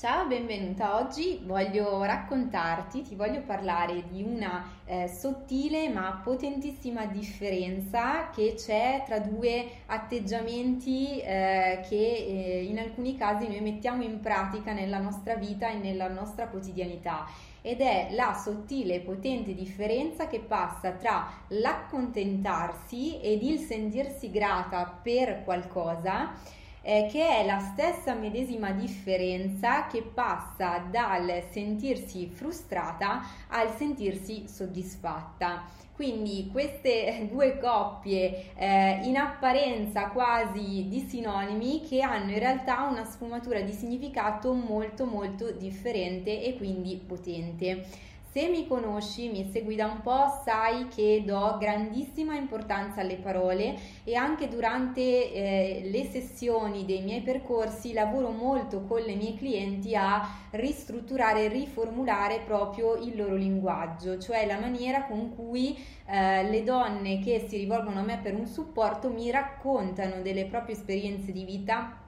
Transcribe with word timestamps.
Ciao, 0.00 0.26
benvenuta. 0.26 0.98
Oggi 0.98 1.42
voglio 1.44 2.02
raccontarti, 2.04 3.02
ti 3.02 3.14
voglio 3.14 3.42
parlare 3.42 4.04
di 4.08 4.22
una 4.22 4.64
eh, 4.86 5.06
sottile 5.08 5.90
ma 5.90 6.22
potentissima 6.24 7.04
differenza 7.04 8.30
che 8.30 8.54
c'è 8.56 9.02
tra 9.04 9.18
due 9.18 9.68
atteggiamenti 9.84 11.20
eh, 11.20 11.84
che 11.86 11.96
eh, 11.96 12.64
in 12.64 12.78
alcuni 12.78 13.14
casi 13.18 13.46
noi 13.46 13.60
mettiamo 13.60 14.02
in 14.02 14.20
pratica 14.20 14.72
nella 14.72 15.00
nostra 15.00 15.34
vita 15.34 15.68
e 15.68 15.74
nella 15.74 16.08
nostra 16.08 16.46
quotidianità 16.48 17.26
ed 17.60 17.82
è 17.82 18.08
la 18.12 18.32
sottile 18.32 18.94
e 18.94 19.00
potente 19.00 19.52
differenza 19.52 20.28
che 20.28 20.40
passa 20.40 20.92
tra 20.92 21.30
l'accontentarsi 21.48 23.20
ed 23.20 23.42
il 23.42 23.58
sentirsi 23.58 24.30
grata 24.30 24.98
per 25.02 25.44
qualcosa 25.44 26.58
eh, 26.82 27.08
che 27.10 27.38
è 27.38 27.44
la 27.44 27.58
stessa 27.58 28.14
medesima 28.14 28.70
differenza 28.72 29.86
che 29.86 30.02
passa 30.02 30.78
dal 30.90 31.42
sentirsi 31.50 32.28
frustrata 32.28 33.22
al 33.48 33.74
sentirsi 33.76 34.44
soddisfatta. 34.48 35.78
Quindi 36.00 36.48
queste 36.50 37.28
due 37.30 37.58
coppie 37.58 38.54
eh, 38.56 39.00
in 39.02 39.18
apparenza 39.18 40.08
quasi 40.08 40.86
di 40.88 41.04
sinonimi 41.06 41.82
che 41.86 42.00
hanno 42.00 42.30
in 42.30 42.38
realtà 42.38 42.84
una 42.84 43.04
sfumatura 43.04 43.60
di 43.60 43.72
significato 43.72 44.54
molto 44.54 45.04
molto 45.04 45.50
differente 45.50 46.42
e 46.42 46.56
quindi 46.56 46.96
potente. 46.96 48.08
Se 48.32 48.46
mi 48.46 48.68
conosci, 48.68 49.28
mi 49.28 49.50
segui 49.50 49.74
da 49.74 49.86
un 49.86 50.02
po', 50.02 50.40
sai 50.44 50.86
che 50.86 51.24
do 51.26 51.56
grandissima 51.58 52.36
importanza 52.36 53.00
alle 53.00 53.16
parole 53.16 53.76
e 54.04 54.14
anche 54.14 54.46
durante 54.46 55.00
eh, 55.32 55.88
le 55.90 56.04
sessioni 56.04 56.84
dei 56.84 57.02
miei 57.02 57.22
percorsi 57.22 57.92
lavoro 57.92 58.30
molto 58.30 58.82
con 58.82 59.00
le 59.00 59.16
mie 59.16 59.34
clienti 59.34 59.96
a 59.96 60.24
ristrutturare 60.50 61.46
e 61.46 61.48
riformulare 61.48 62.42
proprio 62.46 62.94
il 62.94 63.16
loro 63.16 63.34
linguaggio, 63.34 64.16
cioè 64.18 64.46
la 64.46 64.60
maniera 64.60 65.06
con 65.06 65.34
cui 65.34 65.76
eh, 66.06 66.48
le 66.48 66.62
donne 66.62 67.18
che 67.18 67.46
si 67.48 67.56
rivolgono 67.56 67.98
a 67.98 68.04
me 68.04 68.20
per 68.22 68.34
un 68.34 68.46
supporto 68.46 69.10
mi 69.10 69.28
raccontano 69.32 70.22
delle 70.22 70.44
proprie 70.44 70.76
esperienze 70.76 71.32
di 71.32 71.44
vita 71.44 71.99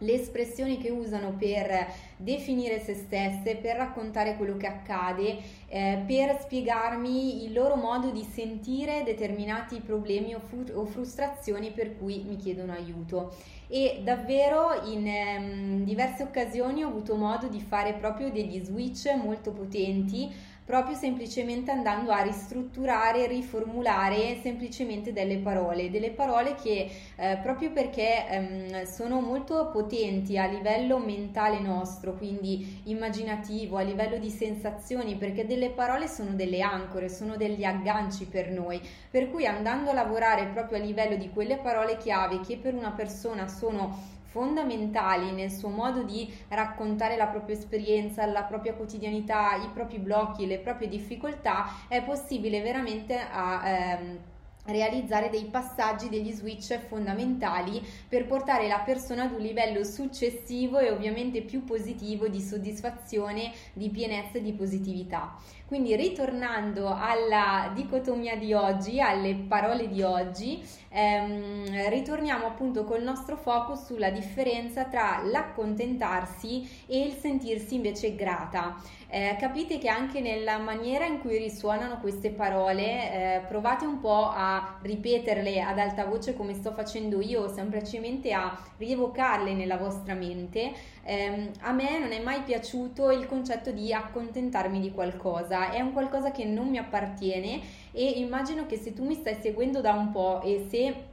le 0.00 0.12
espressioni 0.14 0.78
che 0.78 0.90
usano 0.90 1.34
per 1.38 1.92
definire 2.16 2.80
se 2.80 2.94
stesse, 2.94 3.56
per 3.56 3.76
raccontare 3.76 4.36
quello 4.36 4.56
che 4.56 4.66
accade, 4.66 5.38
eh, 5.68 6.02
per 6.06 6.38
spiegarmi 6.40 7.44
il 7.44 7.52
loro 7.52 7.76
modo 7.76 8.10
di 8.10 8.22
sentire 8.22 9.02
determinati 9.04 9.80
problemi 9.80 10.34
o, 10.34 10.40
fru- 10.40 10.70
o 10.74 10.84
frustrazioni 10.84 11.70
per 11.70 11.96
cui 11.96 12.24
mi 12.26 12.36
chiedono 12.36 12.72
aiuto. 12.72 13.34
E 13.68 14.00
davvero 14.02 14.82
in 14.84 15.06
ehm, 15.06 15.84
diverse 15.84 16.24
occasioni 16.24 16.82
ho 16.82 16.88
avuto 16.88 17.14
modo 17.14 17.46
di 17.46 17.60
fare 17.60 17.92
proprio 17.94 18.30
degli 18.30 18.62
switch 18.64 19.14
molto 19.14 19.52
potenti 19.52 20.28
proprio 20.70 20.94
semplicemente 20.94 21.72
andando 21.72 22.12
a 22.12 22.22
ristrutturare, 22.22 23.26
riformulare 23.26 24.38
semplicemente 24.40 25.12
delle 25.12 25.38
parole, 25.38 25.90
delle 25.90 26.10
parole 26.10 26.54
che 26.54 26.88
eh, 27.16 27.38
proprio 27.42 27.72
perché 27.72 28.28
ehm, 28.28 28.84
sono 28.84 29.20
molto 29.20 29.70
potenti 29.72 30.38
a 30.38 30.46
livello 30.46 30.98
mentale 30.98 31.58
nostro, 31.58 32.14
quindi 32.14 32.82
immaginativo, 32.84 33.78
a 33.78 33.82
livello 33.82 34.18
di 34.18 34.30
sensazioni, 34.30 35.16
perché 35.16 35.44
delle 35.44 35.70
parole 35.70 36.06
sono 36.06 36.34
delle 36.34 36.60
ancore, 36.60 37.08
sono 37.08 37.36
degli 37.36 37.64
agganci 37.64 38.26
per 38.26 38.52
noi, 38.52 38.80
per 39.10 39.28
cui 39.28 39.46
andando 39.46 39.90
a 39.90 39.94
lavorare 39.94 40.46
proprio 40.46 40.78
a 40.78 40.82
livello 40.82 41.16
di 41.16 41.30
quelle 41.30 41.56
parole 41.56 41.96
chiave 41.96 42.38
che 42.46 42.58
per 42.58 42.74
una 42.74 42.92
persona 42.92 43.48
sono 43.48 44.18
fondamentali 44.30 45.32
nel 45.32 45.50
suo 45.50 45.68
modo 45.68 46.02
di 46.02 46.32
raccontare 46.48 47.16
la 47.16 47.26
propria 47.26 47.56
esperienza, 47.56 48.26
la 48.26 48.44
propria 48.44 48.74
quotidianità, 48.74 49.56
i 49.56 49.68
propri 49.72 49.98
blocchi, 49.98 50.46
le 50.46 50.58
proprie 50.58 50.88
difficoltà, 50.88 51.86
è 51.88 52.02
possibile 52.02 52.60
veramente 52.62 53.18
a, 53.18 53.68
ehm, 53.68 54.18
realizzare 54.64 55.30
dei 55.30 55.44
passaggi, 55.44 56.08
degli 56.08 56.32
switch 56.32 56.78
fondamentali 56.86 57.82
per 58.08 58.26
portare 58.26 58.68
la 58.68 58.80
persona 58.80 59.24
ad 59.24 59.32
un 59.32 59.40
livello 59.40 59.84
successivo 59.84 60.78
e 60.78 60.90
ovviamente 60.90 61.42
più 61.42 61.64
positivo 61.64 62.28
di 62.28 62.40
soddisfazione, 62.40 63.52
di 63.72 63.88
pienezza 63.90 64.38
e 64.38 64.42
di 64.42 64.52
positività. 64.52 65.34
Quindi 65.70 65.94
ritornando 65.94 66.92
alla 66.92 67.70
dicotomia 67.72 68.34
di 68.34 68.52
oggi, 68.52 69.00
alle 69.00 69.36
parole 69.36 69.86
di 69.86 70.02
oggi, 70.02 70.60
ehm, 70.88 71.88
ritorniamo 71.90 72.44
appunto 72.44 72.82
col 72.82 73.04
nostro 73.04 73.36
focus 73.36 73.84
sulla 73.84 74.10
differenza 74.10 74.86
tra 74.86 75.22
l'accontentarsi 75.22 76.84
e 76.88 77.02
il 77.02 77.12
sentirsi 77.12 77.76
invece 77.76 78.16
grata. 78.16 78.82
Eh, 79.12 79.36
capite 79.38 79.78
che 79.78 79.88
anche 79.88 80.20
nella 80.20 80.58
maniera 80.58 81.04
in 81.04 81.20
cui 81.20 81.36
risuonano 81.36 81.98
queste 81.98 82.30
parole, 82.30 83.36
eh, 83.36 83.40
provate 83.46 83.84
un 83.84 84.00
po' 84.00 84.28
a 84.28 84.78
ripeterle 84.82 85.60
ad 85.60 85.78
alta 85.78 86.04
voce 86.04 86.34
come 86.34 86.54
sto 86.54 86.72
facendo 86.72 87.20
io, 87.20 87.48
semplicemente 87.52 88.32
a 88.32 88.56
rievocarle 88.76 89.52
nella 89.52 89.76
vostra 89.76 90.14
mente. 90.14 90.72
Eh, 91.02 91.50
a 91.60 91.72
me 91.72 91.98
non 91.98 92.12
è 92.12 92.20
mai 92.20 92.42
piaciuto 92.42 93.10
il 93.10 93.26
concetto 93.26 93.72
di 93.72 93.92
accontentarmi 93.92 94.80
di 94.80 94.92
qualcosa, 94.92 95.59
è 95.68 95.80
un 95.80 95.92
qualcosa 95.92 96.30
che 96.30 96.46
non 96.46 96.70
mi 96.70 96.78
appartiene 96.78 97.60
e 97.92 98.04
immagino 98.04 98.64
che 98.64 98.78
se 98.78 98.94
tu 98.94 99.04
mi 99.04 99.14
stai 99.14 99.36
seguendo 99.40 99.82
da 99.82 99.92
un 99.92 100.10
po' 100.10 100.40
e 100.40 100.66
se 100.70 101.08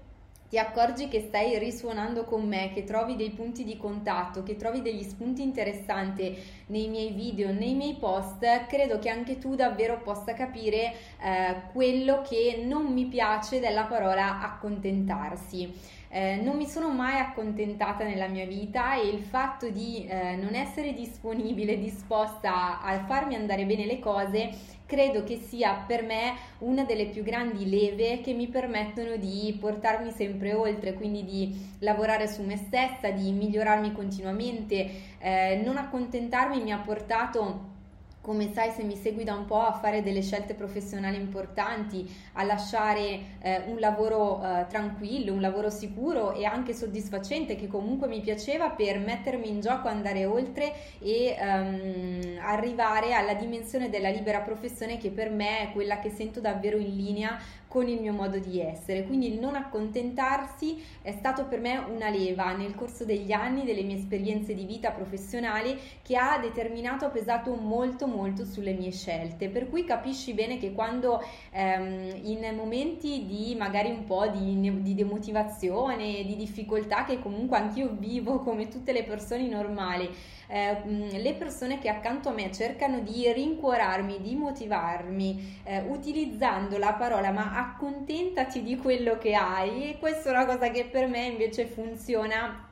ti 0.49 0.57
accorgi 0.57 1.09
che 1.09 1.19
stai 1.19 1.59
risuonando 1.59 2.23
con 2.23 2.47
me, 2.47 2.71
che 2.73 2.85
trovi 2.85 3.17
dei 3.17 3.31
punti 3.31 3.65
di 3.65 3.75
contatto, 3.75 4.43
che 4.43 4.55
trovi 4.55 4.81
degli 4.81 5.03
spunti 5.03 5.41
interessanti 5.41 6.37
nei 6.67 6.87
miei 6.87 7.11
video, 7.11 7.51
nei 7.51 7.73
miei 7.73 7.95
post, 7.95 8.65
credo 8.67 8.97
che 8.97 9.09
anche 9.09 9.39
tu 9.39 9.55
davvero 9.55 9.99
possa 10.01 10.33
capire 10.33 10.93
eh, 11.21 11.55
quello 11.73 12.21
che 12.21 12.63
non 12.63 12.93
mi 12.93 13.07
piace 13.07 13.59
della 13.59 13.83
parola 13.83 14.39
accontentarsi. 14.41 15.95
Eh, 16.09 16.37
non 16.37 16.55
mi 16.55 16.65
sono 16.65 16.89
mai 16.89 17.19
accontentata 17.19 18.03
nella 18.03 18.27
mia 18.27 18.45
vita 18.45 18.95
e 18.95 19.07
il 19.07 19.19
fatto 19.19 19.69
di 19.69 20.05
eh, 20.07 20.35
non 20.35 20.55
essere 20.55 20.93
disponibile, 20.93 21.77
disposta 21.77 22.81
a 22.81 23.03
farmi 23.05 23.35
andare 23.35 23.65
bene 23.65 23.85
le 23.85 23.99
cose, 23.99 24.49
credo 24.85 25.23
che 25.23 25.37
sia 25.37 25.83
per 25.85 26.03
me 26.03 26.33
una 26.59 26.85
delle 26.85 27.07
più 27.07 27.23
grandi 27.23 27.69
leve 27.69 28.21
che 28.21 28.33
mi 28.33 28.47
permettono 28.47 29.17
di 29.17 29.55
portarmi 29.59 30.11
sempre 30.11 30.53
oltre, 30.53 30.93
quindi 30.93 31.25
di 31.25 31.75
lavorare 31.79 32.27
su 32.27 32.41
me 32.41 32.55
stessa, 32.55 33.09
di 33.11 33.31
migliorarmi 33.31 33.91
continuamente. 33.91 34.89
Eh, 35.19 35.61
non 35.63 35.77
accontentarmi 35.77 36.61
mi 36.61 36.71
ha 36.71 36.77
portato 36.77 37.75
come 38.21 38.51
sai 38.51 38.71
se 38.71 38.83
mi 38.83 38.95
segui 38.95 39.23
da 39.23 39.33
un 39.33 39.45
po' 39.45 39.61
a 39.61 39.71
fare 39.71 40.03
delle 40.03 40.21
scelte 40.21 40.53
professionali 40.53 41.15
importanti, 41.15 42.05
a 42.33 42.43
lasciare 42.43 43.37
eh, 43.39 43.63
un 43.67 43.79
lavoro 43.79 44.43
eh, 44.43 44.65
tranquillo, 44.67 45.31
un 45.31 45.39
lavoro 45.39 45.69
sicuro 45.69 46.33
e 46.33 46.43
anche 46.43 46.73
soddisfacente 46.73 47.55
che 47.55 47.67
comunque 47.67 48.07
mi 48.07 48.19
piaceva 48.19 48.69
per 48.69 48.99
mettermi 48.99 49.47
in 49.47 49.61
gioco, 49.61 49.87
andare 49.87 50.25
oltre 50.25 50.73
e 50.99 51.37
um, 51.39 52.37
arrivare 52.41 53.13
alla 53.13 53.33
dimensione 53.33 53.89
della 53.89 54.09
libera 54.09 54.39
professione 54.39 54.97
che 54.97 55.09
per 55.09 55.29
me 55.29 55.61
è 55.61 55.71
quella 55.71 55.99
che 55.99 56.09
sento 56.09 56.41
davvero 56.41 56.77
in 56.77 56.95
linea 56.95 57.39
con 57.67 57.87
il 57.87 57.99
mio 57.99 58.13
modo 58.13 58.39
di 58.39 58.59
essere. 58.61 59.05
Quindi 59.05 59.31
il 59.33 59.39
non 59.39 59.55
accontentarsi 59.55 60.81
è 61.01 61.11
stato 61.11 61.45
per 61.45 61.59
me 61.59 61.77
una 61.77 62.09
leva 62.09 62.53
nel 62.53 62.75
corso 62.75 63.03
degli 63.03 63.31
anni 63.31 63.65
delle 63.65 63.83
mie 63.83 63.97
esperienze 63.97 64.53
di 64.53 64.65
vita 64.65 64.91
professionali 64.91 65.77
che 66.01 66.15
ha 66.15 66.39
determinato, 66.39 67.09
pesato 67.09 67.53
molto 67.53 67.77
molto 67.77 68.07
sulle 68.45 68.73
mie 68.73 68.91
scelte. 68.91 69.49
Per 69.49 69.69
cui 69.69 69.83
capisci 69.83 70.33
bene 70.33 70.57
che 70.57 70.73
quando 70.73 71.23
ehm, 71.51 72.19
in 72.23 72.55
momenti 72.55 73.25
di 73.25 73.55
magari 73.57 73.89
un 73.89 74.05
po' 74.05 74.27
di, 74.27 74.81
di 74.81 74.95
demotivazione, 74.95 76.23
di 76.23 76.35
difficoltà 76.35 77.05
che 77.05 77.19
comunque 77.19 77.57
anch'io 77.57 77.95
vivo 77.97 78.39
come 78.39 78.67
tutte 78.67 78.91
le 78.91 79.03
persone 79.03 79.47
normali, 79.47 80.09
eh, 80.47 81.17
le 81.19 81.33
persone 81.33 81.79
che 81.79 81.89
accanto 81.89 82.29
a 82.29 82.33
me 82.33 82.51
cercano 82.51 82.99
di 82.99 83.31
rincuorarmi, 83.31 84.21
di 84.21 84.35
motivarmi, 84.35 85.61
eh, 85.63 85.83
utilizzando 85.87 86.77
la 86.77 86.93
parola 86.93 87.31
ma 87.31 87.57
accontentati 87.57 88.61
di 88.61 88.77
quello 88.77 89.17
che 89.17 89.33
hai 89.33 89.91
e 89.91 89.99
questa 89.99 90.29
è 90.29 90.31
una 90.31 90.45
cosa 90.45 90.69
che 90.69 90.85
per 90.85 91.07
me 91.07 91.25
invece 91.25 91.65
funziona 91.65 92.66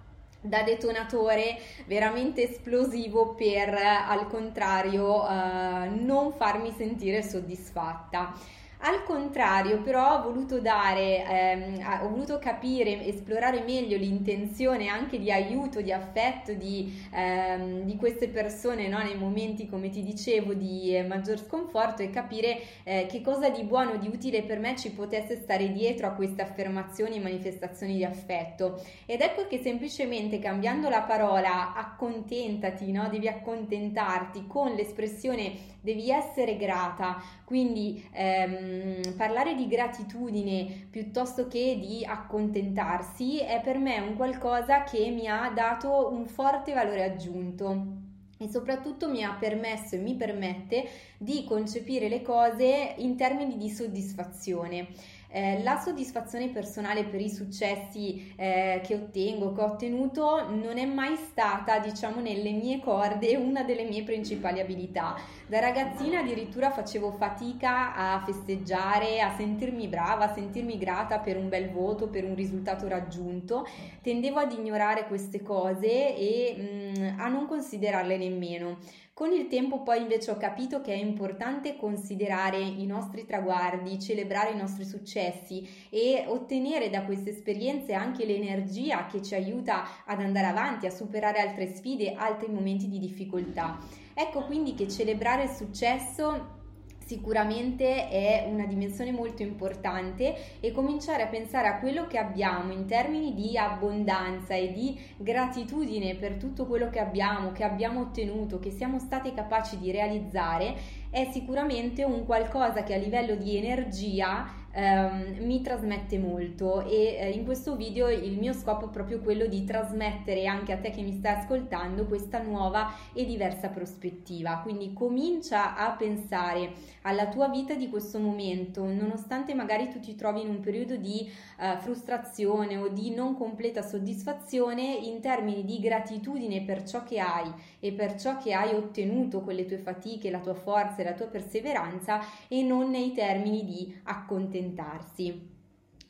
da 0.45 0.63
detonatore 0.63 1.57
veramente 1.85 2.49
esplosivo 2.49 3.33
per 3.33 3.73
al 3.73 4.27
contrario 4.27 5.27
eh, 5.27 5.87
non 5.89 6.31
farmi 6.33 6.73
sentire 6.77 7.21
soddisfatta. 7.21 8.33
Al 8.79 9.03
contrario, 9.03 9.81
però 9.81 10.19
ho 10.19 10.23
voluto 10.23 10.59
dare, 10.59 11.25
ehm, 11.25 12.03
ho 12.03 12.09
voluto 12.09 12.37
capire, 12.39 13.05
esplorare 13.05 13.61
meglio 13.61 13.95
l'intenzione 13.97 14.87
anche 14.87 15.17
di 15.17 15.31
aiuto, 15.31 15.81
di 15.81 15.93
affetto 15.93 16.53
di, 16.53 16.93
ehm, 17.11 17.83
di 17.83 17.95
queste 17.95 18.27
persone 18.27 18.87
no? 18.89 18.99
nei 18.99 19.17
momenti, 19.17 19.67
come 19.67 19.89
ti 19.89 20.03
dicevo, 20.03 20.53
di 20.53 20.95
eh, 20.95 21.03
maggior 21.03 21.39
sconforto 21.39 22.01
e 22.01 22.09
capire 22.09 22.59
eh, 22.83 23.07
che 23.09 23.21
cosa 23.21 23.49
di 23.49 23.63
buono, 23.63 23.95
di 23.95 24.07
utile 24.07 24.43
per 24.43 24.59
me 24.59 24.75
ci 24.75 24.91
potesse 24.91 25.37
stare 25.37 25.71
dietro 25.71 26.07
a 26.07 26.11
queste 26.11 26.41
affermazioni 26.41 27.15
e 27.15 27.21
manifestazioni 27.21 27.95
di 27.95 28.03
affetto. 28.03 28.83
Ed 29.05 29.21
ecco 29.21 29.47
che 29.47 29.57
semplicemente 29.59 30.37
cambiando 30.39 30.89
la 30.89 31.01
parola 31.01 31.73
accontentati, 31.75 32.91
no? 32.91 33.07
devi 33.09 33.29
accontentarti 33.29 34.45
con 34.47 34.73
l'espressione 34.73 35.73
devi 35.85 36.09
essere 36.09 36.57
grata, 36.57 37.21
quindi 37.45 38.03
ehm, 38.11 39.15
parlare 39.15 39.53
di 39.53 39.67
gratitudine 39.67 40.87
piuttosto 40.89 41.47
che 41.47 41.77
di 41.79 42.03
accontentarsi 42.03 43.37
è 43.37 43.61
per 43.63 43.77
me 43.77 43.99
un 43.99 44.15
qualcosa 44.15 44.83
che 44.83 45.11
mi 45.11 45.27
ha 45.27 45.51
dato 45.53 46.09
un 46.11 46.25
forte 46.25 46.73
valore 46.73 47.03
aggiunto 47.03 48.03
e 48.37 48.49
soprattutto 48.49 49.09
mi 49.09 49.23
ha 49.23 49.37
permesso 49.39 49.95
e 49.95 49.99
mi 49.99 50.15
permette 50.15 50.89
di 51.17 51.45
concepire 51.45 52.09
le 52.09 52.21
cose 52.21 52.95
in 52.97 53.15
termini 53.15 53.55
di 53.55 53.69
soddisfazione. 53.69 54.87
Eh, 55.35 55.61
la 55.63 55.75
soddisfazione 55.75 56.47
personale 56.47 57.03
per 57.03 57.19
i 57.19 57.29
successi 57.29 58.33
eh, 58.37 58.79
che 58.81 58.95
ottengo, 58.95 59.51
che 59.51 59.59
ho 59.59 59.65
ottenuto, 59.65 60.49
non 60.49 60.77
è 60.77 60.85
mai 60.85 61.17
stata, 61.17 61.79
diciamo, 61.79 62.21
nelle 62.21 62.51
mie 62.51 62.79
corde 62.79 63.35
una 63.35 63.63
delle 63.63 63.83
mie 63.83 64.03
principali 64.03 64.61
abilità. 64.61 65.17
Da 65.45 65.59
ragazzina 65.59 66.21
addirittura 66.21 66.71
facevo 66.71 67.11
fatica 67.11 67.93
a 67.93 68.23
festeggiare, 68.23 69.19
a 69.19 69.35
sentirmi 69.35 69.89
brava, 69.89 70.31
a 70.31 70.33
sentirmi 70.33 70.77
grata 70.77 71.19
per 71.19 71.35
un 71.35 71.49
bel 71.49 71.69
voto, 71.69 72.07
per 72.07 72.23
un 72.23 72.33
risultato 72.33 72.87
raggiunto. 72.87 73.67
Tendevo 74.01 74.39
ad 74.39 74.53
ignorare 74.53 75.05
queste 75.05 75.41
cose 75.41 76.15
e 76.15 76.93
mh, 76.95 76.99
mm, 77.01 77.19
a 77.19 77.27
non 77.27 77.45
considerarle 77.45 78.15
nemmeno. 78.15 78.77
Con 79.15 79.31
il 79.31 79.47
tempo 79.47 79.81
poi 79.81 80.01
invece 80.01 80.31
ho 80.31 80.35
capito 80.35 80.81
che 80.81 80.91
è 80.91 80.97
importante 80.97 81.77
considerare 81.77 82.59
i 82.59 82.85
nostri 82.85 83.25
traguardi, 83.25 83.97
celebrare 83.97 84.51
i 84.51 84.57
nostri 84.57 84.83
successi 84.83 85.65
e 85.89 86.25
ottenere 86.27 86.89
da 86.89 87.05
queste 87.05 87.29
esperienze 87.29 87.93
anche 87.93 88.25
l'energia 88.25 89.05
che 89.05 89.23
ci 89.23 89.33
aiuta 89.33 90.03
ad 90.03 90.19
andare 90.19 90.47
avanti, 90.47 90.85
a 90.85 90.91
superare 90.91 91.39
altre 91.39 91.73
sfide, 91.73 92.13
altri 92.13 92.51
momenti 92.51 92.89
di 92.89 92.99
difficoltà. 92.99 93.79
Ecco 94.13 94.43
quindi 94.43 94.73
che 94.73 94.89
celebrare 94.89 95.43
il 95.43 95.51
successo 95.51 96.64
sicuramente 97.05 98.09
è 98.09 98.45
una 98.49 98.65
dimensione 98.65 99.11
molto 99.11 99.43
importante 99.43 100.59
e 100.59 100.71
cominciare 100.71 101.21
a 101.21 101.27
pensare 101.27 101.67
a 101.67 101.77
quello 101.77 102.07
che 102.07 102.17
abbiamo 102.17 102.73
in 102.73 102.87
termini 102.87 103.35
di 103.35 103.57
abbondanza 103.57 104.55
e 104.55 104.73
di 104.73 104.99
gratitudine 105.15 106.15
per 106.15 106.33
tutto 106.33 106.65
quello 106.65 106.89
che 106.89 106.99
abbiamo, 106.99 107.51
che 107.51 107.63
abbiamo 107.63 108.01
ottenuto, 108.01 108.59
che 108.59 108.71
siamo 108.71 108.97
stati 108.97 109.33
capaci 109.33 109.77
di 109.77 109.91
realizzare 109.91 111.03
è 111.15 111.29
sicuramente 111.31 112.03
un 112.03 112.25
qualcosa 112.25 112.83
che 112.83 112.93
a 112.93 112.97
livello 112.97 113.35
di 113.35 113.55
energia 113.55 114.65
ehm, 114.73 115.37
mi 115.45 115.61
trasmette 115.61 116.19
molto 116.19 116.85
e 116.85 117.15
eh, 117.17 117.29
in 117.29 117.45
questo 117.45 117.77
video 117.77 118.09
il 118.09 118.37
mio 118.37 118.51
scopo 118.51 118.87
è 118.87 118.89
proprio 118.89 119.21
quello 119.21 119.45
di 119.45 119.63
trasmettere 119.63 120.45
anche 120.45 120.73
a 120.73 120.77
te 120.77 120.89
che 120.89 121.01
mi 121.01 121.13
stai 121.13 121.35
ascoltando 121.35 122.05
questa 122.05 122.41
nuova 122.41 122.93
e 123.13 123.23
diversa 123.23 123.69
prospettiva. 123.69 124.59
Quindi 124.59 124.91
comincia 124.91 125.77
a 125.77 125.91
pensare 125.91 126.73
alla 127.03 127.27
tua 127.27 127.47
vita 127.47 127.75
di 127.75 127.87
questo 127.87 128.19
momento, 128.19 128.83
nonostante 128.83 129.53
magari 129.53 129.87
tu 129.87 130.01
ti 130.01 130.15
trovi 130.15 130.41
in 130.41 130.49
un 130.49 130.59
periodo 130.59 130.97
di 130.97 131.31
eh, 131.59 131.77
frustrazione 131.77 132.75
o 132.75 132.89
di 132.89 133.13
non 133.13 133.37
completa 133.37 133.81
soddisfazione 133.81 134.81
in 134.81 135.21
termini 135.21 135.63
di 135.63 135.79
gratitudine 135.79 136.63
per 136.63 136.83
ciò 136.83 137.03
che 137.03 137.19
hai 137.19 137.49
e 137.85 137.91
per 137.91 138.19
ciò 138.19 138.37
che 138.39 138.51
hai 138.51 138.73
ottenuto 138.73 139.41
con 139.41 139.53
le 139.53 139.65
tue 139.65 139.77
fatiche, 139.77 140.31
la 140.31 140.39
tua 140.39 140.55
forza 140.55 141.01
e 141.01 141.03
la 141.03 141.13
tua 141.13 141.27
perseveranza 141.27 142.19
e 142.47 142.63
non 142.63 142.89
nei 142.89 143.11
termini 143.11 143.63
di 143.63 143.95
accontentarsi. 144.05 145.54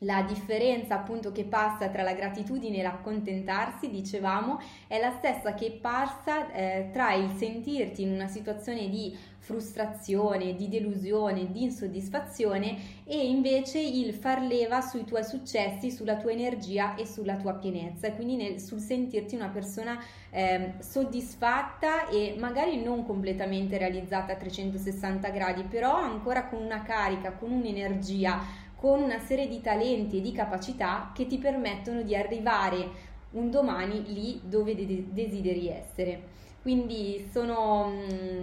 La 0.00 0.22
differenza 0.22 0.96
appunto 0.96 1.32
che 1.32 1.44
passa 1.44 1.88
tra 1.88 2.02
la 2.02 2.12
gratitudine 2.12 2.78
e 2.78 2.82
l'accontentarsi, 2.82 3.88
dicevamo, 3.88 4.60
è 4.86 5.00
la 5.00 5.12
stessa 5.12 5.54
che 5.54 5.78
passa 5.80 6.52
eh, 6.52 6.90
tra 6.92 7.14
il 7.14 7.30
sentirti 7.30 8.02
in 8.02 8.12
una 8.12 8.26
situazione 8.26 8.90
di 8.90 9.16
frustrazione, 9.38 10.56
di 10.56 10.68
delusione, 10.68 11.50
di 11.52 11.62
insoddisfazione 11.62 13.04
e 13.04 13.28
invece 13.28 13.78
il 13.78 14.12
far 14.12 14.42
leva 14.42 14.80
sui 14.80 15.04
tuoi 15.04 15.22
successi, 15.24 15.92
sulla 15.92 16.16
tua 16.16 16.32
energia 16.32 16.96
e 16.96 17.06
sulla 17.06 17.36
tua 17.36 17.54
pienezza, 17.54 18.12
quindi 18.12 18.34
nel, 18.34 18.60
sul 18.60 18.80
sentirti 18.80 19.36
una 19.36 19.48
persona 19.48 20.02
eh, 20.30 20.72
soddisfatta 20.80 22.08
e 22.08 22.34
magari 22.38 22.82
non 22.82 23.06
completamente 23.06 23.78
realizzata 23.78 24.32
a 24.32 24.36
360 24.36 25.28
gradi, 25.30 25.62
però 25.62 25.94
ancora 25.94 26.46
con 26.46 26.60
una 26.60 26.82
carica, 26.82 27.32
con 27.32 27.52
un'energia 27.52 28.64
con 28.76 29.02
una 29.02 29.18
serie 29.18 29.48
di 29.48 29.60
talenti 29.60 30.18
e 30.18 30.20
di 30.20 30.32
capacità 30.32 31.10
che 31.14 31.26
ti 31.26 31.38
permettono 31.38 32.02
di 32.02 32.14
arrivare 32.14 33.14
un 33.30 33.50
domani 33.50 34.04
lì 34.12 34.40
dove 34.44 34.74
de- 34.74 35.06
desideri 35.10 35.68
essere. 35.68 36.22
Quindi 36.66 37.28
sono 37.30 37.92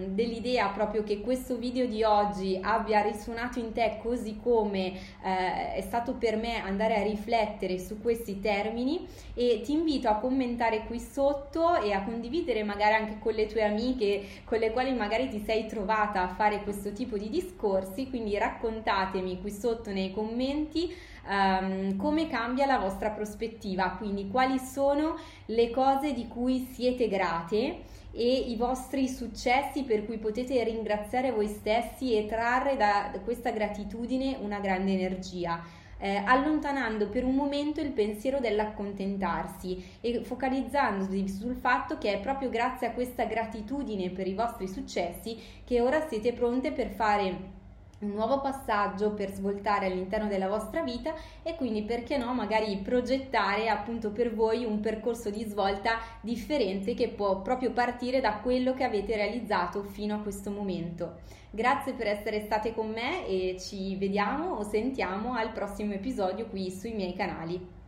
dell'idea 0.07 0.69
proprio 0.69 1.03
che 1.03 1.19
questo 1.19 1.57
video 1.57 1.85
di 1.87 2.03
oggi 2.03 2.57
abbia 2.61 3.01
risuonato 3.01 3.59
in 3.59 3.73
te 3.73 3.99
così 4.01 4.39
come 4.41 4.93
eh, 5.21 5.73
è 5.73 5.81
stato 5.81 6.13
per 6.13 6.37
me 6.37 6.61
andare 6.61 6.95
a 6.95 7.03
riflettere 7.03 7.77
su 7.79 7.99
questi 7.99 8.39
termini 8.39 9.05
e 9.33 9.59
ti 9.61 9.73
invito 9.73 10.07
a 10.07 10.19
commentare 10.19 10.85
qui 10.85 11.01
sotto 11.01 11.75
e 11.81 11.91
a 11.91 12.01
condividere 12.03 12.63
magari 12.63 12.93
anche 12.93 13.19
con 13.19 13.33
le 13.33 13.45
tue 13.47 13.65
amiche 13.65 14.23
con 14.45 14.57
le 14.57 14.71
quali 14.71 14.93
magari 14.93 15.27
ti 15.27 15.43
sei 15.45 15.65
trovata 15.65 16.21
a 16.21 16.29
fare 16.29 16.63
questo 16.63 16.93
tipo 16.93 17.17
di 17.17 17.27
discorsi, 17.27 18.07
quindi 18.07 18.37
raccontatemi 18.37 19.41
qui 19.41 19.51
sotto 19.51 19.91
nei 19.91 20.13
commenti 20.13 20.95
um, 21.27 21.97
come 21.97 22.29
cambia 22.29 22.65
la 22.65 22.79
vostra 22.79 23.09
prospettiva, 23.09 23.95
quindi 23.97 24.29
quali 24.29 24.59
sono 24.59 25.17
le 25.47 25.69
cose 25.71 26.13
di 26.13 26.25
cui 26.29 26.65
siete 26.71 27.09
grate 27.09 27.92
e 28.15 28.35
i 28.35 28.55
vostri 28.55 29.09
successi 29.09 29.83
per 29.83 30.05
cui 30.05 30.19
potete 30.19 30.63
ringraziare 30.63 31.31
voi 31.31 31.47
stessi 31.47 32.15
e 32.15 32.27
trarre 32.27 32.77
da 32.77 33.11
questa 33.23 33.49
gratitudine 33.49 34.37
una 34.39 34.59
grande 34.59 34.93
energia. 34.93 35.81
Eh, 35.97 36.21
allontanando 36.25 37.07
per 37.07 37.23
un 37.23 37.33
momento 37.33 37.79
il 37.79 37.91
pensiero 37.91 38.39
dell'accontentarsi 38.39 39.97
e 40.01 40.21
focalizzandosi 40.21 41.29
sul 41.29 41.55
fatto 41.55 41.97
che 41.97 42.13
è 42.13 42.19
proprio 42.19 42.49
grazie 42.49 42.87
a 42.87 42.91
questa 42.91 43.23
gratitudine 43.23 44.09
per 44.09 44.27
i 44.27 44.33
vostri 44.33 44.67
successi 44.67 45.39
che 45.63 45.79
ora 45.79 46.05
siete 46.07 46.33
pronte 46.33 46.73
per 46.73 46.89
fare 46.89 47.61
un 48.03 48.11
nuovo 48.11 48.41
passaggio 48.41 49.13
per 49.13 49.31
svoltare 49.31 49.87
all'interno 49.87 50.27
della 50.27 50.47
vostra 50.47 50.83
vita 50.83 51.13
e 51.41 51.55
quindi 51.55 51.83
perché 51.83 52.17
no 52.17 52.33
magari 52.33 52.77
progettare 52.77 53.69
appunto 53.69 54.11
per 54.11 54.33
voi 54.33 54.65
un 54.65 54.79
percorso 54.79 55.29
di 55.29 55.43
svolta 55.43 55.99
differente 56.21 56.93
che 56.93 57.09
può 57.09 57.41
proprio 57.41 57.71
partire 57.71 58.19
da 58.19 58.37
quello 58.37 58.73
che 58.73 58.83
avete 58.83 59.15
realizzato 59.15 59.83
fino 59.83 60.15
a 60.15 60.19
questo 60.19 60.51
momento. 60.51 61.19
Grazie 61.49 61.93
per 61.93 62.07
essere 62.07 62.41
state 62.41 62.73
con 62.73 62.89
me 62.89 63.27
e 63.27 63.57
ci 63.59 63.95
vediamo 63.95 64.55
o 64.55 64.63
sentiamo 64.63 65.33
al 65.33 65.51
prossimo 65.51 65.93
episodio 65.93 66.47
qui 66.47 66.71
sui 66.71 66.93
miei 66.93 67.13
canali. 67.13 67.82